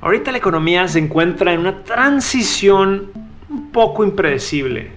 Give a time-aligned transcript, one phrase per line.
[0.00, 3.10] Ahorita la economía se encuentra en una transición
[3.48, 4.90] un poco impredecible.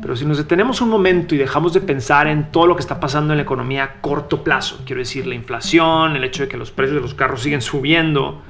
[0.00, 2.98] Pero si nos detenemos un momento y dejamos de pensar en todo lo que está
[2.98, 6.56] pasando en la economía a corto plazo, quiero decir la inflación, el hecho de que
[6.56, 8.42] los precios de los carros siguen subiendo,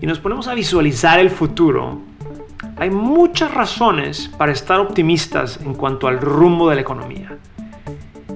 [0.00, 2.00] y nos ponemos a visualizar el futuro,
[2.76, 7.36] hay muchas razones para estar optimistas en cuanto al rumbo de la economía.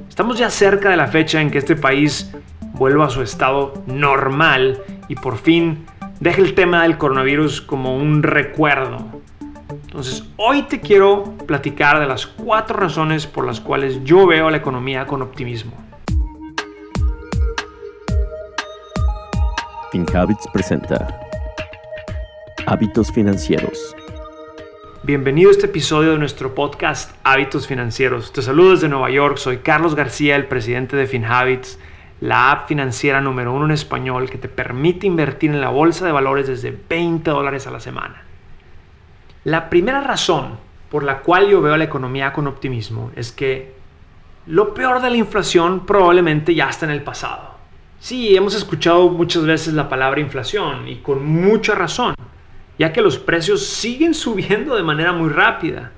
[0.08, 2.32] Estamos ya cerca de la fecha en que este país
[2.72, 5.86] vuelva a su estado normal y por fin
[6.20, 8.98] deje el tema del coronavirus como un recuerdo.
[9.70, 14.56] Entonces, hoy te quiero platicar de las cuatro razones por las cuales yo veo la
[14.58, 15.72] economía con optimismo.
[19.92, 21.20] FinHabits presenta
[22.66, 23.94] Hábitos Financieros.
[25.02, 28.32] Bienvenido a este episodio de nuestro podcast Hábitos Financieros.
[28.32, 31.78] Te saludo desde Nueva York, soy Carlos García, el presidente de FinHabits
[32.20, 36.12] la app financiera número uno en español que te permite invertir en la bolsa de
[36.12, 38.22] valores desde 20 dólares a la semana.
[39.44, 40.58] La primera razón
[40.90, 43.74] por la cual yo veo la economía con optimismo es que
[44.46, 47.56] lo peor de la inflación probablemente ya está en el pasado.
[47.98, 52.14] Sí, hemos escuchado muchas veces la palabra inflación y con mucha razón,
[52.78, 55.92] ya que los precios siguen subiendo de manera muy rápida.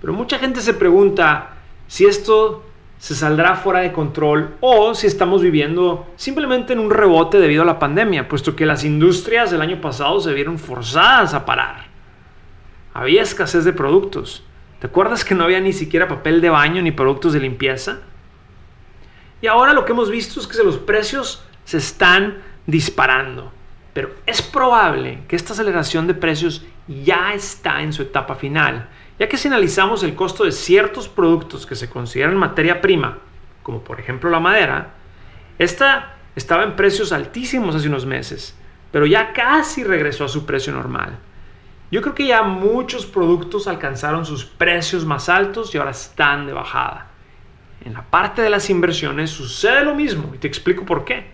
[0.00, 1.50] Pero mucha gente se pregunta
[1.86, 2.64] si esto
[3.02, 7.66] se saldrá fuera de control o si estamos viviendo simplemente en un rebote debido a
[7.66, 11.88] la pandemia, puesto que las industrias del año pasado se vieron forzadas a parar.
[12.94, 14.44] Había escasez de productos.
[14.78, 18.02] ¿Te acuerdas que no había ni siquiera papel de baño ni productos de limpieza?
[19.40, 22.36] Y ahora lo que hemos visto es que los precios se están
[22.68, 23.50] disparando.
[23.94, 29.28] Pero es probable que esta aceleración de precios ya está en su etapa final ya
[29.28, 33.18] que si analizamos el costo de ciertos productos que se consideran materia prima,
[33.62, 34.94] como por ejemplo la madera,
[35.58, 38.56] esta estaba en precios altísimos hace unos meses,
[38.90, 41.18] pero ya casi regresó a su precio normal.
[41.90, 46.54] Yo creo que ya muchos productos alcanzaron sus precios más altos y ahora están de
[46.54, 47.08] bajada.
[47.84, 51.26] En la parte de las inversiones sucede lo mismo y te explico por qué.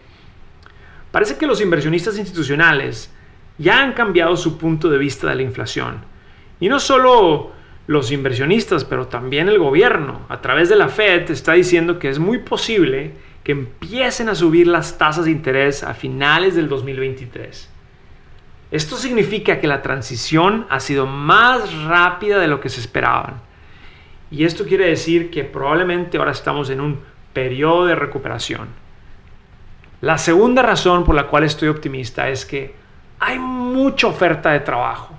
[1.13, 3.13] Parece que los inversionistas institucionales
[3.57, 6.05] ya han cambiado su punto de vista de la inflación.
[6.59, 7.53] Y no solo
[7.89, 12.19] los inversionistas, pero también el gobierno, a través de la Fed, está diciendo que es
[12.19, 13.13] muy posible
[13.43, 17.71] que empiecen a subir las tasas de interés a finales del 2023.
[18.71, 23.41] Esto significa que la transición ha sido más rápida de lo que se esperaban.
[24.31, 27.01] Y esto quiere decir que probablemente ahora estamos en un
[27.33, 28.69] periodo de recuperación.
[30.03, 32.75] La segunda razón por la cual estoy optimista es que
[33.19, 35.18] hay mucha oferta de trabajo.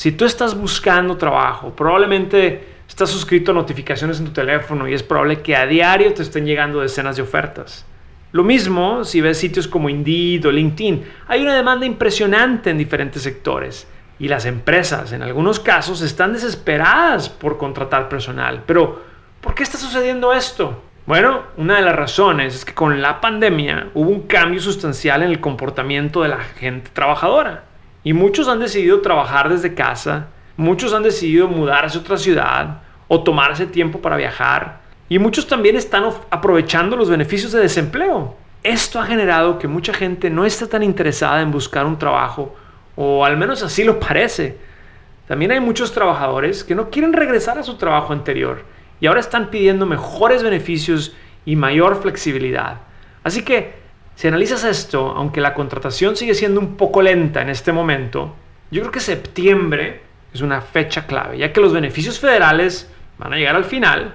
[0.00, 5.02] Si tú estás buscando trabajo, probablemente estás suscrito a notificaciones en tu teléfono y es
[5.02, 7.84] probable que a diario te estén llegando decenas de ofertas.
[8.32, 11.04] Lo mismo si ves sitios como Indeed o LinkedIn.
[11.28, 13.86] Hay una demanda impresionante en diferentes sectores
[14.18, 18.62] y las empresas en algunos casos están desesperadas por contratar personal.
[18.66, 19.02] Pero,
[19.42, 20.82] ¿por qué está sucediendo esto?
[21.04, 25.28] Bueno, una de las razones es que con la pandemia hubo un cambio sustancial en
[25.28, 27.64] el comportamiento de la gente trabajadora.
[28.02, 33.22] Y muchos han decidido trabajar desde casa, muchos han decidido mudarse a otra ciudad o
[33.22, 34.80] tomarse tiempo para viajar.
[35.08, 38.36] Y muchos también están aprovechando los beneficios de desempleo.
[38.62, 42.54] Esto ha generado que mucha gente no está tan interesada en buscar un trabajo,
[42.94, 44.58] o al menos así lo parece.
[45.26, 48.64] También hay muchos trabajadores que no quieren regresar a su trabajo anterior
[49.00, 52.78] y ahora están pidiendo mejores beneficios y mayor flexibilidad.
[53.24, 53.79] Así que
[54.20, 58.34] si analizas esto, aunque la contratación sigue siendo un poco lenta en este momento,
[58.70, 60.02] yo creo que septiembre
[60.34, 64.12] es una fecha clave, ya que los beneficios federales van a llegar al final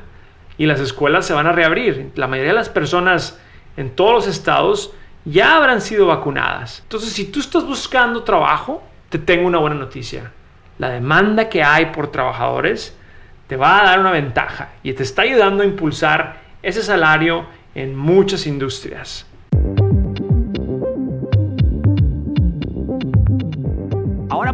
[0.60, 2.12] y las escuelas se van a reabrir.
[2.14, 3.40] La mayoría de las personas
[3.78, 6.82] en todos los estados ya habrán sido vacunadas.
[6.84, 10.32] Entonces, si tú estás buscando trabajo, te tengo una buena noticia.
[10.78, 12.96] La demanda que hay por trabajadores
[13.48, 17.96] te va a dar una ventaja y te está ayudando a impulsar ese salario en
[17.96, 19.26] muchas industrias.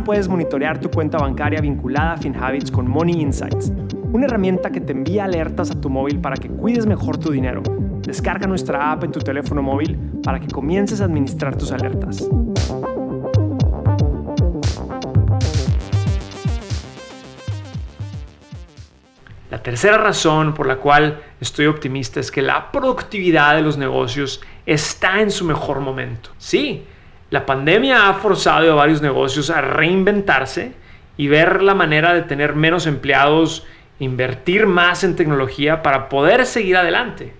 [0.05, 3.71] Puedes monitorear tu cuenta bancaria vinculada a FinHabits con Money Insights,
[4.11, 7.61] una herramienta que te envía alertas a tu móvil para que cuides mejor tu dinero.
[8.01, 12.27] Descarga nuestra app en tu teléfono móvil para que comiences a administrar tus alertas.
[19.51, 24.41] La tercera razón por la cual estoy optimista es que la productividad de los negocios
[24.65, 26.31] está en su mejor momento.
[26.37, 26.85] Sí,
[27.31, 30.73] la pandemia ha forzado a varios negocios a reinventarse
[31.15, 33.65] y ver la manera de tener menos empleados,
[33.99, 37.33] invertir más en tecnología para poder seguir adelante.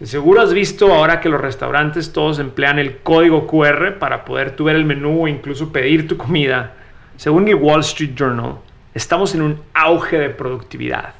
[0.00, 4.56] De seguro has visto ahora que los restaurantes todos emplean el código QR para poder
[4.56, 6.74] tu ver el menú o incluso pedir tu comida.
[7.16, 8.56] Según el Wall Street Journal,
[8.92, 11.14] estamos en un auge de productividad.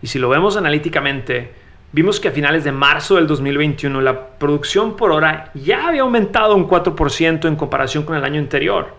[0.00, 1.54] Y si lo vemos analíticamente,
[1.92, 6.54] vimos que a finales de marzo del 2021 la producción por hora ya había aumentado
[6.54, 8.94] un 4% en comparación con el año anterior.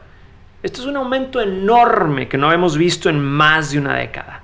[0.63, 4.43] Esto es un aumento enorme que no habíamos visto en más de una década.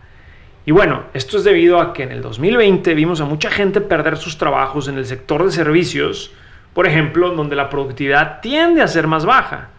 [0.66, 4.18] Y bueno, esto es debido a que en el 2020 vimos a mucha gente perder
[4.18, 6.34] sus trabajos en el sector de servicios,
[6.74, 9.70] por ejemplo, donde la productividad tiende a ser más baja.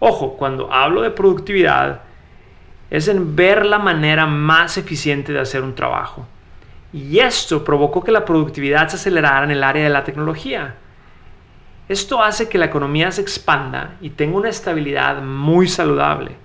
[0.00, 2.00] Ojo, cuando hablo de productividad,
[2.90, 6.26] es en ver la manera más eficiente de hacer un trabajo.
[6.92, 10.74] Y esto provocó que la productividad se acelerara en el área de la tecnología.
[11.88, 16.36] Esto hace que la economía se expanda y tenga una estabilidad muy saludable.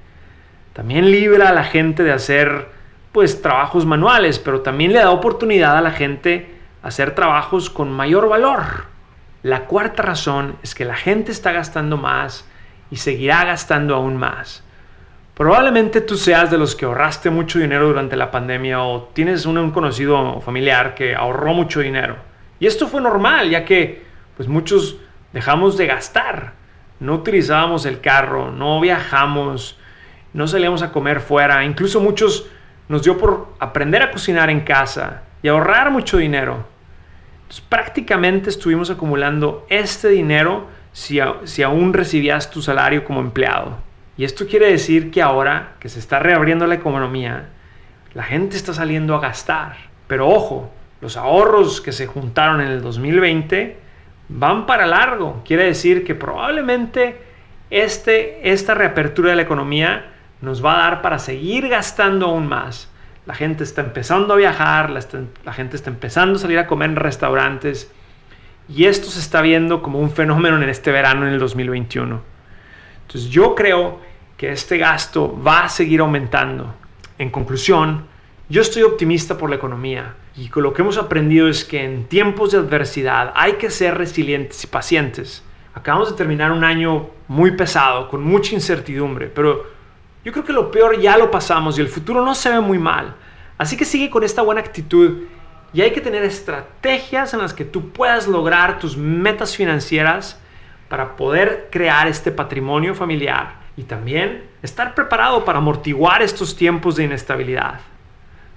[0.74, 2.69] También libra a la gente de hacer
[3.12, 6.53] pues trabajos manuales, pero también le da oportunidad a la gente
[6.83, 8.88] hacer trabajos con mayor valor.
[9.42, 12.45] La cuarta razón es que la gente está gastando más
[12.92, 14.64] y seguirá gastando aún más.
[15.35, 19.71] Probablemente tú seas de los que ahorraste mucho dinero durante la pandemia o tienes un,
[19.71, 22.15] conocido familiar que ahorró mucho dinero.
[22.57, 24.05] Y esto fue normal, ya que
[24.37, 24.95] pues muchos
[25.33, 26.53] dejamos de gastar.
[27.01, 29.77] No utilizábamos el carro, no viajamos,
[30.31, 31.65] no salíamos a comer fuera.
[31.65, 32.47] Incluso muchos
[32.87, 36.65] nos dio por aprender a cocinar en casa y ahorrar mucho dinero.
[37.67, 43.83] prácticamente estuvimos acumulando este dinero si, si aún recibías tu salario como empleado.
[44.17, 47.50] Y esto quiere decir que ahora que se está reabriendo la economía,
[48.13, 49.75] la gente está saliendo a gastar.
[50.07, 50.71] Pero ojo,
[51.01, 53.77] los ahorros que se juntaron en el 2020
[54.29, 55.41] van para largo.
[55.45, 57.21] Quiere decir que probablemente
[57.69, 62.89] este, esta reapertura de la economía nos va a dar para seguir gastando aún más.
[63.25, 66.95] La gente está empezando a viajar, la, gente está empezando a salir a comer en
[66.95, 67.91] restaurantes
[68.69, 72.34] y esto se está viendo como un fenómeno en este verano en el 2021.
[73.23, 74.00] Yo creo
[74.38, 76.73] que este gasto va a seguir aumentando.
[77.17, 78.06] En conclusión,
[78.50, 82.51] yo estoy optimista por la economía y lo que hemos aprendido es que en tiempos
[82.51, 85.44] de adversidad hay que ser resilientes y pacientes.
[85.73, 89.65] Acabamos de terminar un año muy pesado, con mucha incertidumbre, pero
[90.23, 92.79] yo creo que lo peor ya lo pasamos y el futuro no se ve muy
[92.79, 93.15] mal.
[93.57, 95.23] Así que sigue con esta buena actitud
[95.73, 100.39] y hay que tener estrategias en las que tú puedas lograr tus metas financieras
[100.87, 107.03] para poder crear este patrimonio familiar y también estar preparado para amortiguar estos tiempos de
[107.03, 107.79] inestabilidad.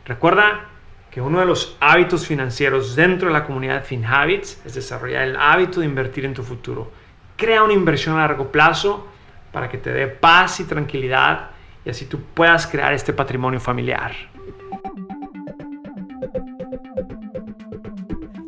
[0.05, 0.67] Recuerda
[1.11, 5.81] que uno de los hábitos financieros dentro de la comunidad FinHabits es desarrollar el hábito
[5.81, 6.91] de invertir en tu futuro.
[7.37, 9.09] Crea una inversión a largo plazo
[9.53, 11.51] para que te dé paz y tranquilidad
[11.85, 14.13] y así tú puedas crear este patrimonio familiar.